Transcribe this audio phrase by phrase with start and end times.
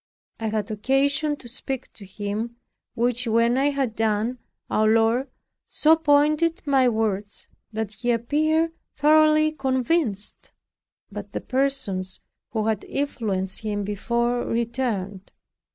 [0.39, 2.55] I had occasion to speak to him,
[2.95, 5.29] which when I had done, our Lord
[5.67, 10.53] so pointed my words that he appeared thoroughly convinced.
[11.11, 12.19] But the persons
[12.49, 15.31] who had influenced him before returned.